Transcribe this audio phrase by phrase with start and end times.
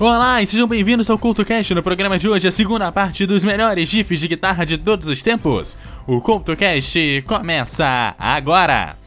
[0.00, 1.74] Olá e sejam bem-vindos ao CultoCast.
[1.74, 5.22] No programa de hoje, a segunda parte dos melhores GIFs de guitarra de todos os
[5.22, 5.76] tempos.
[6.06, 8.99] O CultoCast começa agora!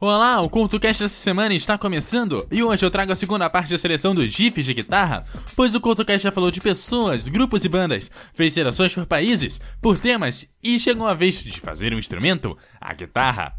[0.00, 3.78] Olá, o CultoCast dessa semana está começando e hoje eu trago a segunda parte da
[3.78, 8.08] seleção dos GIFs de guitarra, pois o CultoCast já falou de pessoas, grupos e bandas,
[8.32, 12.94] fez seleções por países, por temas e chegou a vez de fazer um instrumento, a
[12.94, 13.52] guitarra.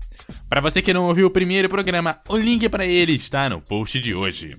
[0.47, 3.99] Para você que não ouviu o primeiro programa, o link para ele está no post
[3.99, 4.58] de hoje.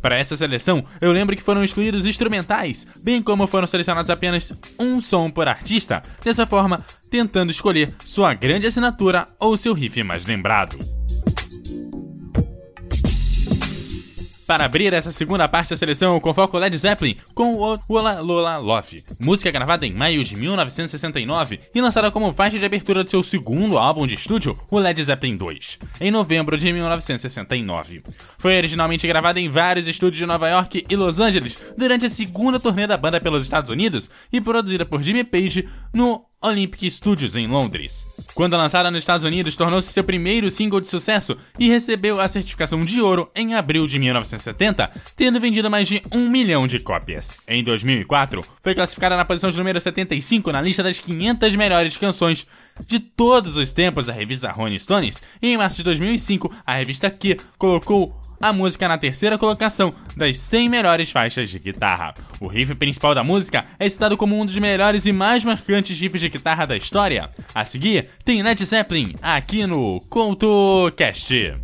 [0.00, 5.02] Para essa seleção, eu lembro que foram excluídos instrumentais, bem como foram selecionados apenas um
[5.02, 10.99] som por artista, dessa forma, tentando escolher sua grande assinatura ou seu riff mais lembrado.
[14.50, 18.56] Para abrir essa segunda parte da seleção, eu convoco Led Zeppelin com o Ola Lola
[18.56, 23.22] Love, música gravada em maio de 1969 e lançada como faixa de abertura de seu
[23.22, 28.02] segundo álbum de estúdio, o Led Zeppelin 2, em novembro de 1969.
[28.40, 32.58] Foi originalmente gravada em vários estúdios de Nova York e Los Angeles durante a segunda
[32.58, 37.46] turnê da banda pelos Estados Unidos e produzida por Jimmy Page no Olympic Studios em
[37.46, 38.06] Londres.
[38.34, 42.82] Quando lançada nos Estados Unidos, tornou-se seu primeiro single de sucesso e recebeu a certificação
[42.82, 47.34] de ouro em abril de 1970, tendo vendido mais de um milhão de cópias.
[47.46, 52.46] Em 2004, foi classificada na posição de número 75 na lista das 500 melhores canções
[52.86, 57.36] de todos os tempos da revista Rolling Stones, em março de 2005, a revista Q
[57.58, 62.14] colocou a música na terceira colocação das 100 melhores faixas de guitarra.
[62.40, 66.20] O riff principal da música é citado como um dos melhores e mais marcantes riffs
[66.20, 67.30] de guitarra da história.
[67.54, 71.54] A seguir, tem Led Zeppelin aqui no CoutoCast.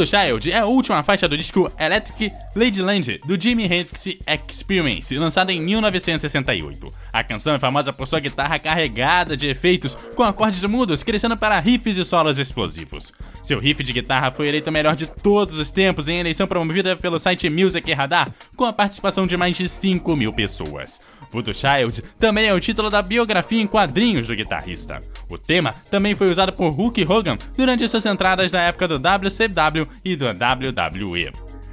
[0.00, 4.16] Voodoo Child é a última faixa do disco Electric Ladyland do Jimi Hendrix
[4.48, 6.94] Experience, lançada em 1968.
[7.12, 11.58] A canção é famosa por sua guitarra carregada de efeitos, com acordes mudos crescendo para
[11.58, 13.12] riffs e solos explosivos.
[13.42, 16.96] Seu riff de guitarra foi eleito o melhor de todos os tempos em eleição promovida
[16.96, 20.98] pelo site Music Radar, com a participação de mais de 5 mil pessoas.
[21.30, 25.00] Voodoo Child também é o título da biografia em quadrinhos do guitarrista.
[25.28, 29.89] O tema também foi usado por Hulk Hogan durante suas entradas na época do WCW
[30.04, 31.32] e do WWE.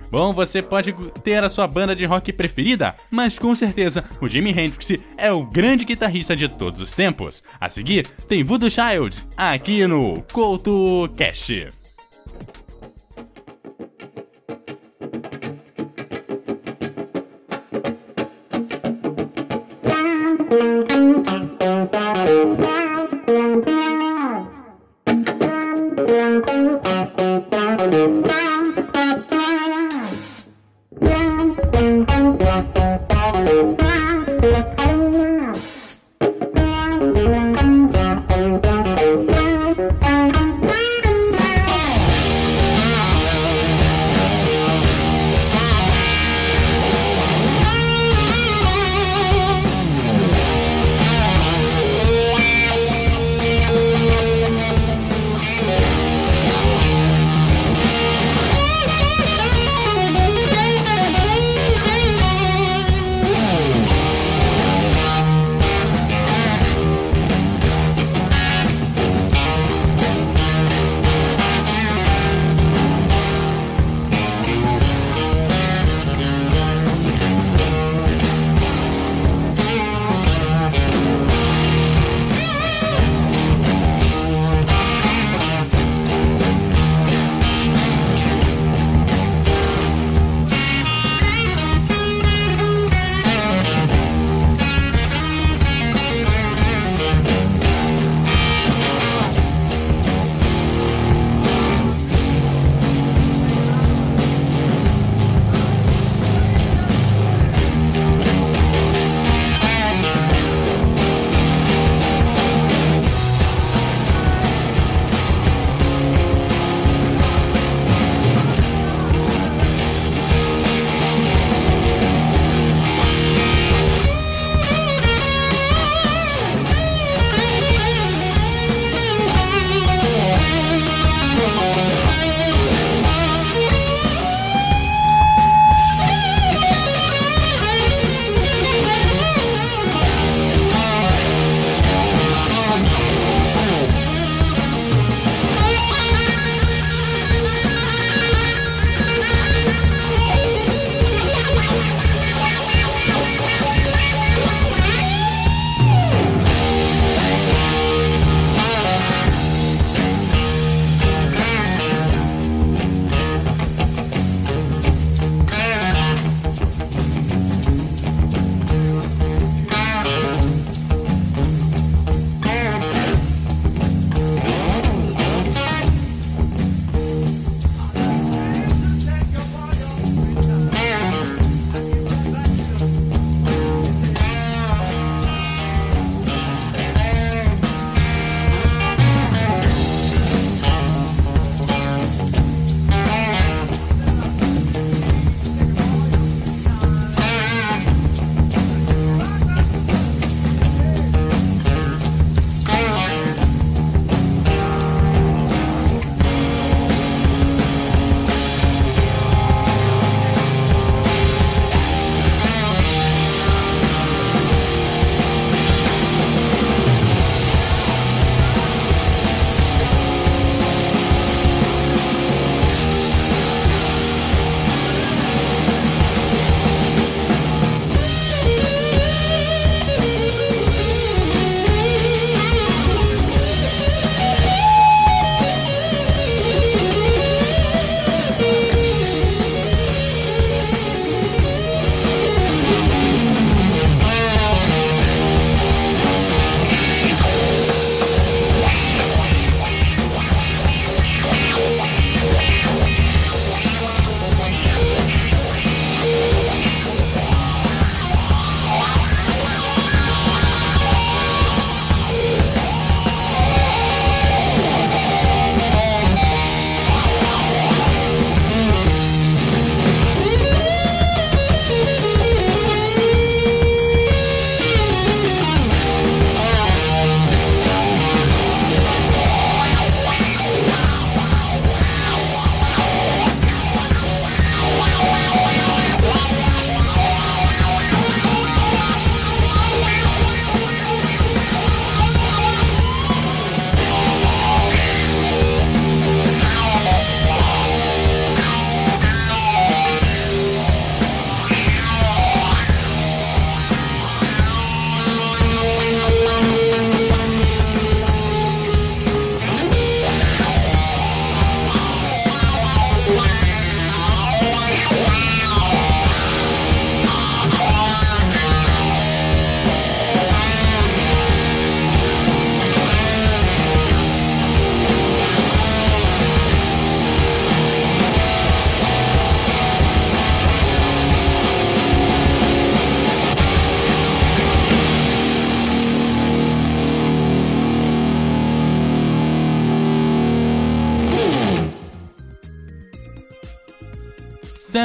[0.10, 0.94] Bom, você pode
[1.24, 5.46] ter a sua banda de rock preferida, mas com certeza o Jimi Hendrix é o
[5.46, 7.44] grande guitarrista de todos os tempos.
[7.60, 11.77] A seguir, tem Voodoo Child aqui no Couto Cast.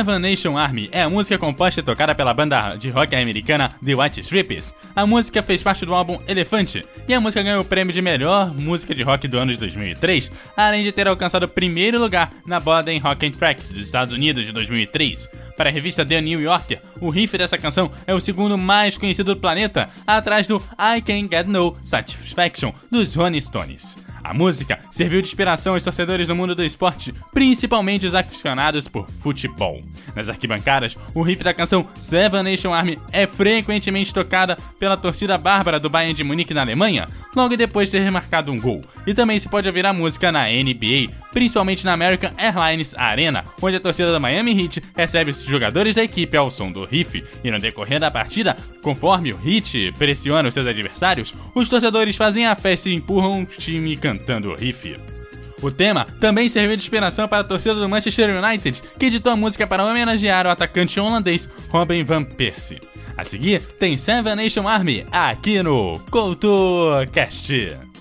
[0.02, 3.94] Seven Nation Army é a música composta e tocada pela banda de rock americana The
[3.94, 4.74] White Stripes.
[4.96, 8.52] A música fez parte do álbum Elefante e a música ganhou o prêmio de melhor
[8.52, 12.58] música de rock do ano de 2003, além de ter alcançado o primeiro lugar na
[12.58, 15.30] Borden Rock and Tracks dos Estados Unidos de 2003.
[15.56, 19.36] Para a revista The New Yorker, o riff dessa canção é o segundo mais conhecido
[19.36, 23.96] do planeta, atrás do I Can't Get No Satisfaction dos Rolling Stones.
[24.22, 29.08] A música serviu de inspiração aos torcedores do mundo do esporte, principalmente os aficionados por
[29.20, 29.82] futebol.
[30.14, 35.80] Nas arquibancadas, o riff da canção Seven Nation Army é frequentemente tocada pela torcida bárbara
[35.80, 38.80] do Bayern de Munique na Alemanha, logo depois de ter marcado um gol.
[39.06, 43.76] E também se pode ouvir a música na NBA, principalmente na American Airlines Arena, onde
[43.76, 47.24] a torcida do Miami Heat recebe os jogadores da equipe ao som do riff.
[47.42, 52.46] E no decorrer da partida, conforme o Heat pressiona os seus adversários, os torcedores fazem
[52.46, 54.96] a festa e empurram o time cantando o riff.
[55.62, 59.36] O tema também serviu de inspiração para a torcida do Manchester United, que editou a
[59.36, 62.80] música para homenagear o atacante holandês Robin van Persie.
[63.16, 67.91] A seguir, tem Seven Nation Army aqui no CoutoCast.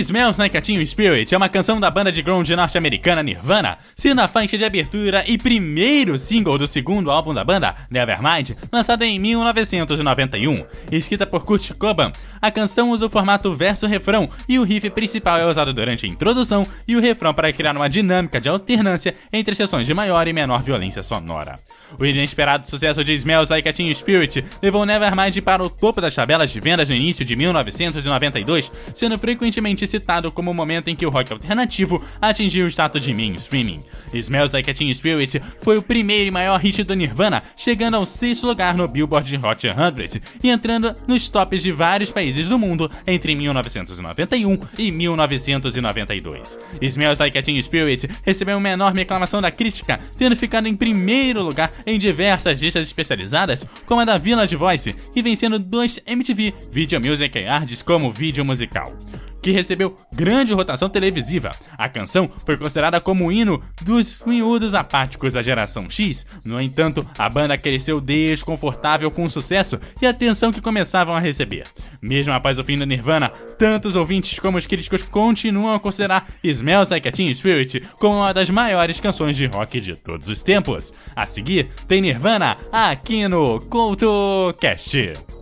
[0.00, 4.20] Smells Like a Teen Spirit é uma canção da banda de grunge norte-americana Nirvana, sendo
[4.20, 9.18] a faixa de abertura e primeiro single do segundo álbum da banda, Nevermind, lançado em
[9.18, 10.66] 1991.
[10.92, 15.46] Escrita por Kurt Cobain, a canção usa o formato verso-refrão e o riff principal é
[15.46, 19.86] usado durante a introdução e o refrão para criar uma dinâmica de alternância entre sessões
[19.86, 21.58] de maior e menor violência sonora.
[21.98, 26.14] O inesperado sucesso de Smells Like a Teen Spirit levou Nevermind para o topo das
[26.14, 31.06] tabelas de vendas no início de 1992, sendo frequentemente citado como o momento em que
[31.06, 33.80] o rock alternativo atingiu o status de mainstreaming.
[34.12, 38.46] Smells Like Teen Spirit foi o primeiro e maior hit do Nirvana, chegando ao sexto
[38.46, 43.34] lugar no Billboard Hot 100 e entrando nos tops de vários países do mundo entre
[43.34, 46.58] 1991 e 1992.
[46.80, 51.72] Smells Like Teen Spirit recebeu uma enorme aclamação da crítica, tendo ficado em primeiro lugar
[51.86, 57.38] em diversas listas especializadas, como a da Village Voice, e vencendo dois MTV Video Music
[57.38, 58.96] Awards como vídeo musical
[59.42, 61.52] que recebeu grande rotação televisiva.
[61.76, 66.26] A canção foi considerada como o hino dos miúdos apáticos da geração X.
[66.44, 71.20] No entanto, a banda cresceu desconfortável com o sucesso e a atenção que começavam a
[71.20, 71.64] receber.
[72.00, 76.26] Mesmo após o fim do Nirvana, tanto os ouvintes como os críticos continuam a considerar
[76.42, 80.42] Smells Like a Teen Spirit como uma das maiores canções de rock de todos os
[80.42, 80.92] tempos.
[81.14, 85.35] A seguir, tem Nirvana aqui no CoutoCast.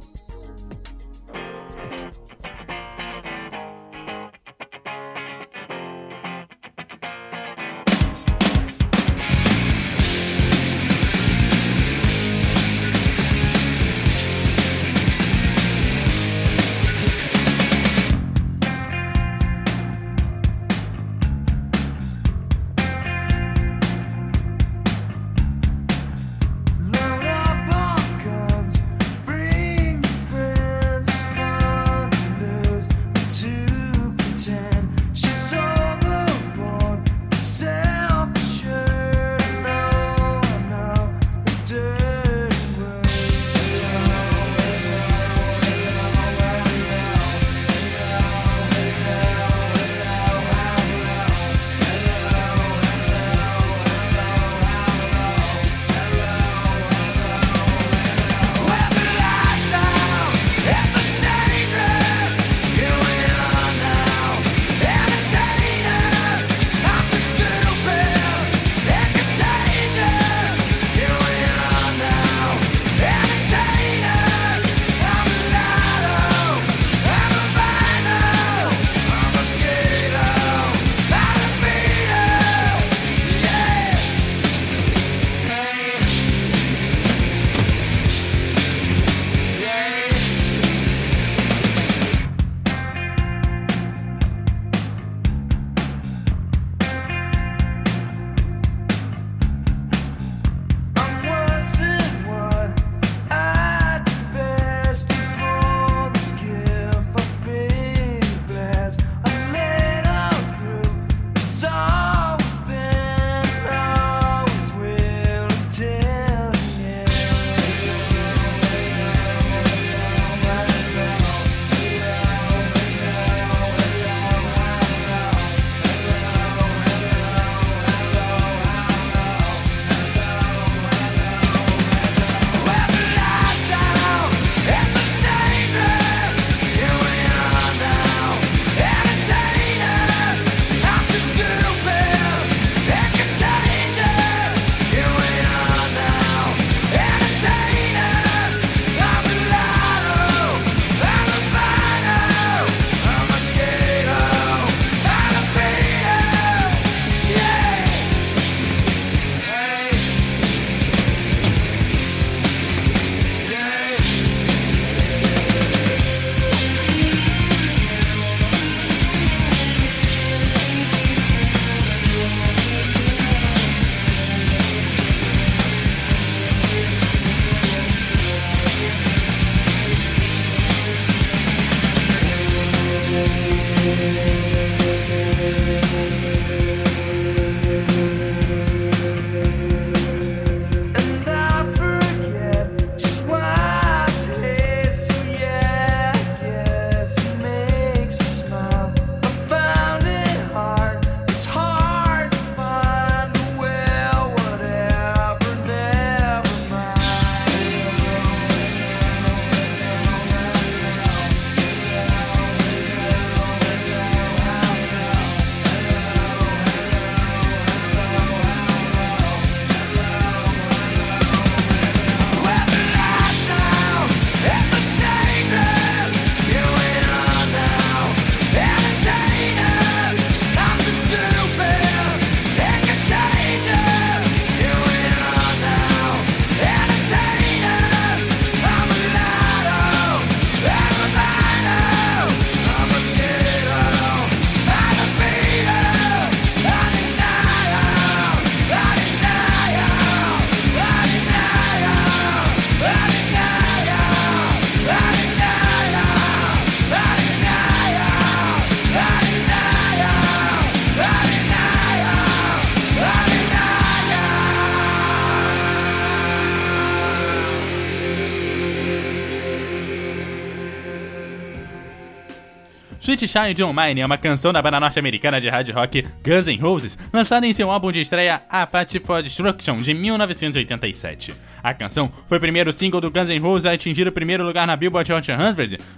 [273.24, 276.60] Sweet Child O' Mine é uma canção da banda norte-americana de hard rock Guns N'
[276.60, 281.34] Roses, lançada em seu álbum de estreia Appetite for Destruction de 1987.
[281.62, 284.66] A canção foi o primeiro single do Guns N' Roses a atingir o primeiro lugar
[284.66, 285.36] na Billboard Hot 100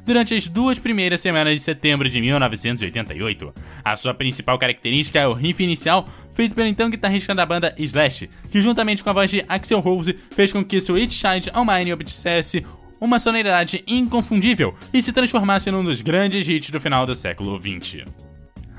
[0.05, 3.53] durante as duas primeiras semanas de setembro de 1988.
[3.85, 8.31] A sua principal característica é o riff inicial, feito pelo então guitarrista da banda Slash,
[8.51, 11.93] que juntamente com a voz de Axel Rose fez com que Sweet Child O' Mine
[11.93, 12.65] obtivesse
[13.01, 18.05] uma sonoridade inconfundível e se transformasse num dos grandes hits do final do século XX.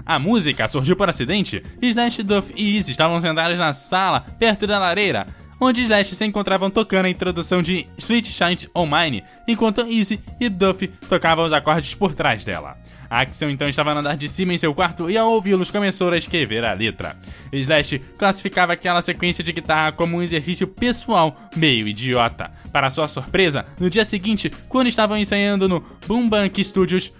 [0.06, 1.62] A música surgiu por acidente.
[1.82, 5.28] Slash, Duff e Easy estavam sentados na sala, perto da lareira,
[5.60, 10.50] onde Slash se encontravam tocando a introdução de Sweet Shine On Mine, enquanto Easy e
[10.50, 12.78] Duff tocavam os acordes por trás dela.
[13.10, 16.18] Axel então estava no andar de cima em seu quarto e ao ouvi-los começou a
[16.18, 17.16] escrever a letra.
[17.52, 22.52] Slash classificava aquela sequência de guitarra como um exercício pessoal meio idiota.
[22.72, 27.14] Para sua surpresa, no dia seguinte, quando estavam ensaiando no Boom Bank Studios,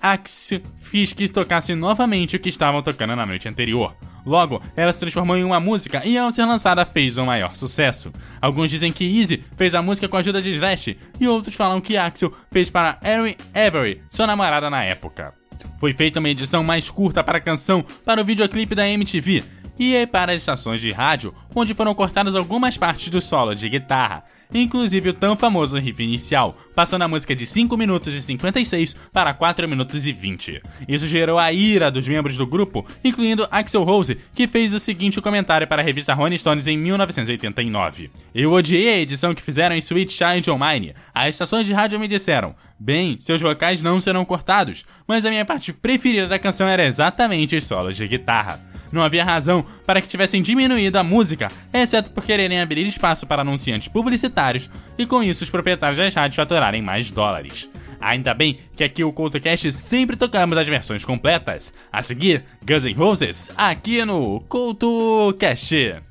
[0.00, 3.94] Axel fez que tocasse novamente o que estavam tocando na noite anterior.
[4.24, 8.10] Logo, ela se transformou em uma música e ao ser lançada fez um maior sucesso.
[8.40, 11.80] Alguns dizem que Easy fez a música com a ajuda de Slash e outros falam
[11.80, 15.34] que Axel fez para Erin Avery, sua namorada na época.
[15.78, 19.44] Foi feita uma edição mais curta para a canção para o videoclipe da MTV
[19.78, 24.24] e para as estações de rádio, onde foram cortadas algumas partes do solo de guitarra
[24.54, 29.34] inclusive o tão famoso riff inicial, passando a música de 5 minutos e 56 para
[29.34, 30.62] 4 minutos e 20.
[30.88, 35.20] Isso gerou a ira dos membros do grupo, incluindo Axel Rose, que fez o seguinte
[35.20, 38.10] comentário para a revista Rolling Stones em 1989.
[38.34, 40.94] Eu odiei a edição que fizeram em Sweet Child O' Mine.
[41.12, 45.44] As estações de rádio me disseram, bem, seus vocais não serão cortados, mas a minha
[45.44, 48.60] parte preferida da canção era exatamente os solos de guitarra.
[48.92, 53.42] Não havia razão para que tivessem diminuído a música, exceto por quererem abrir espaço para
[53.42, 57.68] anunciantes publicitários e com isso os proprietários das rádios faturarem mais dólares.
[58.00, 61.72] Ainda bem que aqui o CoutoCast sempre tocamos as versões completas.
[61.90, 66.02] A seguir, Guns N' Roses, aqui no CoutoCast.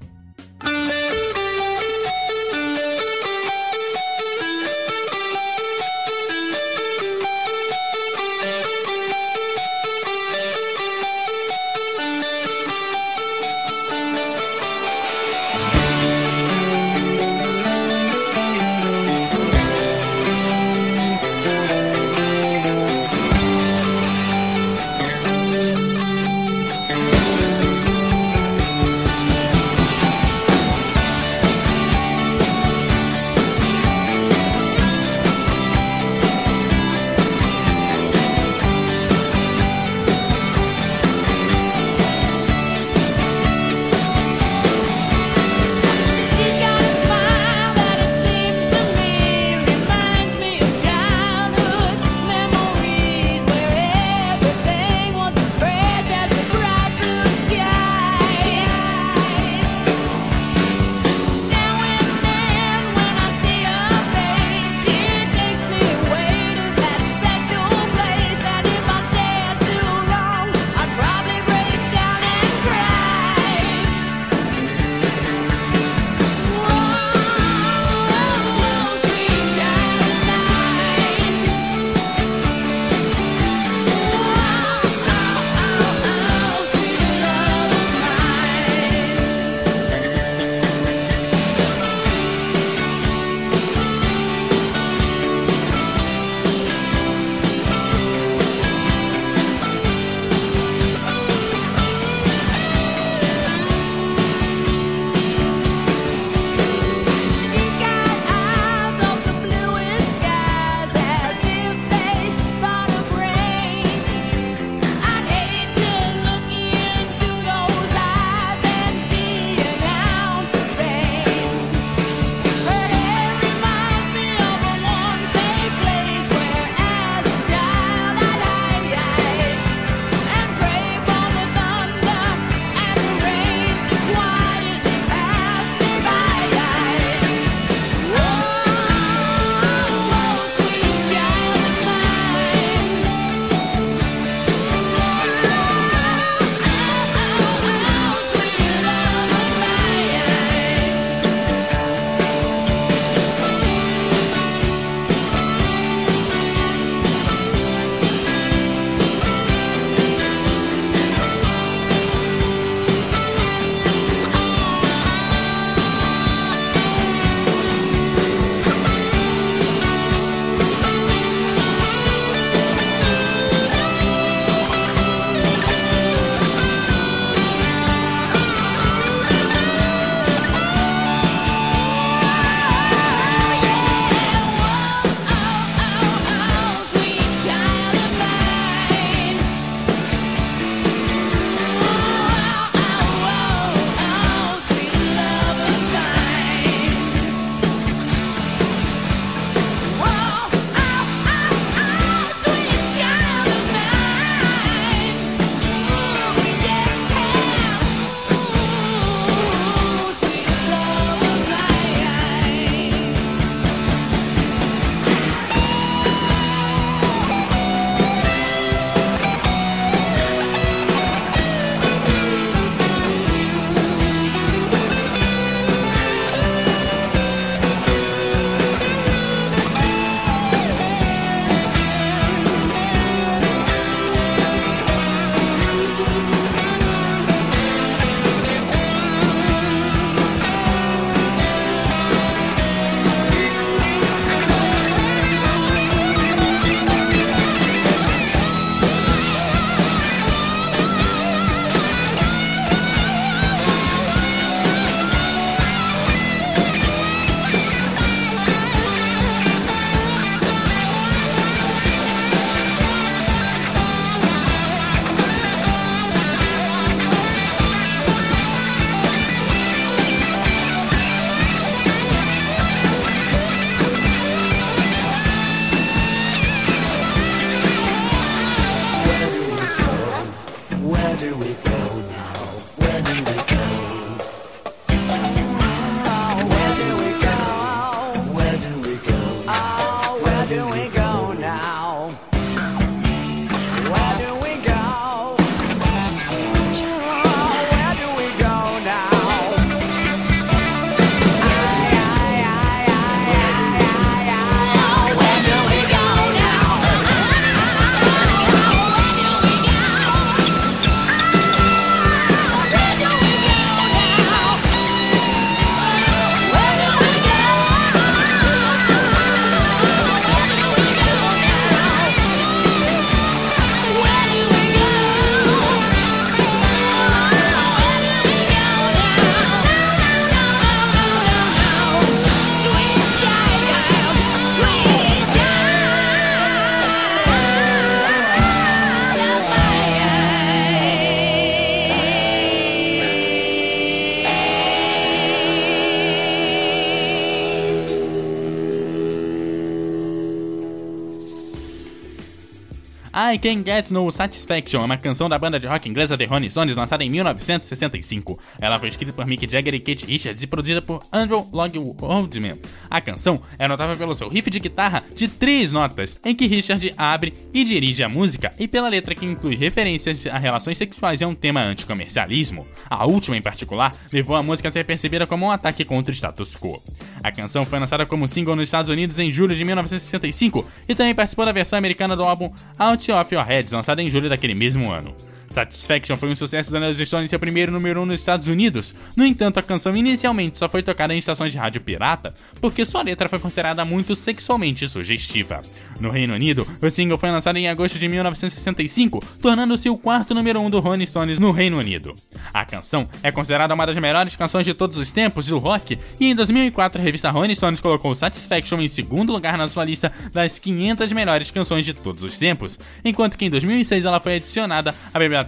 [353.33, 356.51] I Can Get No Satisfaction é uma canção da banda de rock inglesa The Rolling
[356.51, 358.37] Stones lançada em 1965.
[358.59, 362.59] Ela foi escrita por Mick Jagger e Kate Richards e produzida por Andrew Lloyd Waldman.
[362.91, 366.93] A canção é notável pelo seu riff de guitarra de três notas, em que Richard
[366.95, 371.23] abre e dirige a música, e pela letra que inclui referências a relações sexuais e
[371.23, 372.67] a um tema anticomercialismo.
[372.87, 376.15] A última, em particular, levou a música a ser percebida como um ataque contra o
[376.15, 376.79] status quo.
[377.23, 381.15] A canção foi lançada como single nos Estados Unidos em julho de 1965 e também
[381.15, 384.91] participou da versão americana do álbum Out of Your Heads, lançada em julho daquele mesmo
[384.91, 385.13] ano.
[385.53, 388.95] Satisfaction foi um sucesso dando aos Stones seu primeiro número 1 um nos Estados Unidos.
[389.15, 393.03] No entanto, a canção inicialmente só foi tocada em estações de rádio pirata porque sua
[393.03, 395.61] letra foi considerada muito sexualmente sugestiva.
[395.99, 400.59] No Reino Unido, o single foi lançado em agosto de 1965, tornando-se o quarto número
[400.59, 402.15] 1 um do Rolling Stones no Reino Unido.
[402.51, 406.25] A canção é considerada uma das melhores canções de todos os tempos do rock e
[406.25, 410.57] em 2004 a revista Rolling Stones colocou Satisfaction em segundo lugar na sua lista das
[410.57, 415.19] 500 melhores canções de todos os tempos, enquanto que em 2006 ela foi adicionada à
[415.19, 415.42] biblioteca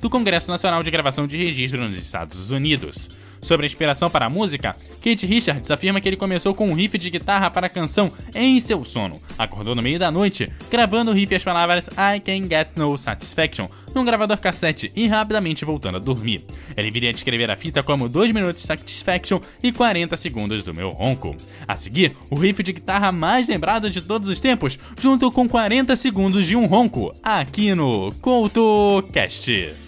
[0.00, 3.10] do Congresso Nacional de Gravação de Registro nos Estados Unidos.
[3.40, 6.98] Sobre a inspiração para a música, Kate Richards afirma que ele começou com um riff
[6.98, 9.20] de guitarra para a canção em seu sono.
[9.38, 12.96] Acordou no meio da noite, gravando o riff e as palavras I Can Get No
[12.98, 16.44] Satisfaction num gravador cassete e rapidamente voltando a dormir.
[16.76, 20.74] Ele viria a descrever a fita como 2 minutos de Satisfaction e 40 segundos do
[20.74, 21.36] meu ronco.
[21.66, 25.96] A seguir, o riff de guitarra mais lembrado de todos os tempos, junto com 40
[25.96, 29.87] segundos de um ronco, aqui no CoutoCast.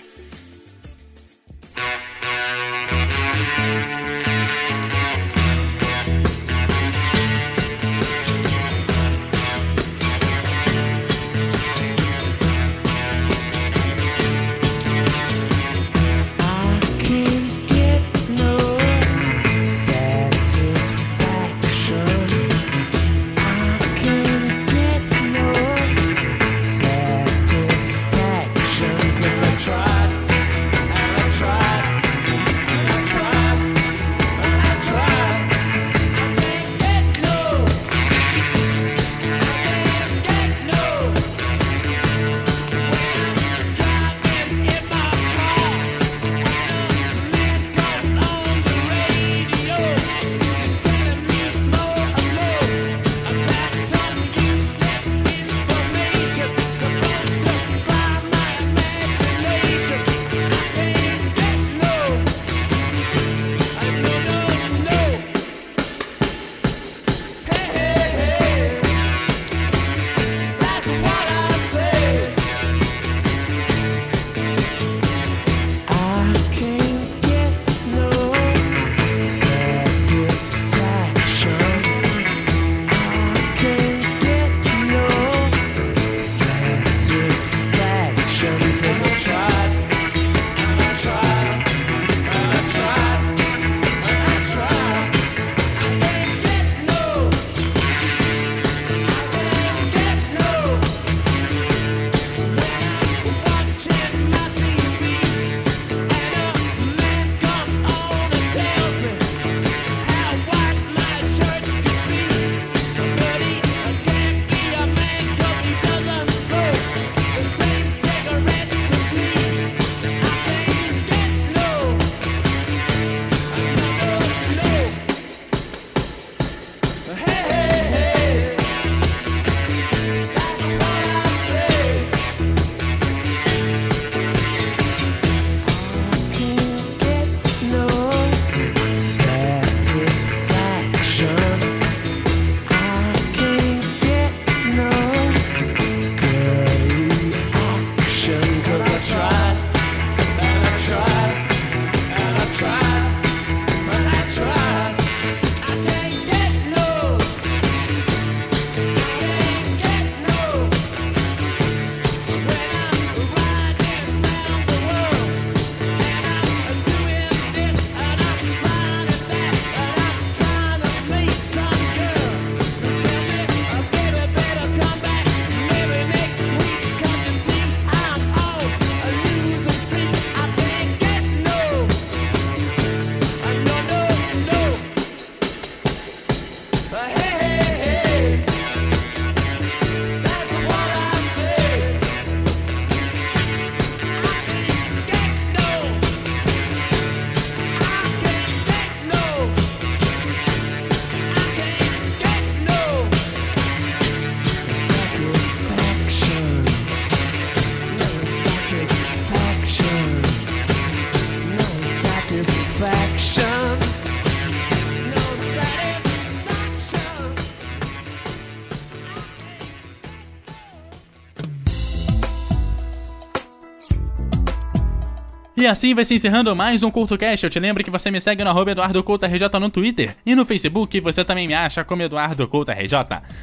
[225.71, 227.45] Assim vai se encerrando mais um CultoCast.
[227.45, 231.01] Eu te lembro que você me segue no arroba EduardoCultoRJ no Twitter e no Facebook
[231.01, 232.93] você também me acha como Eduardo RJ.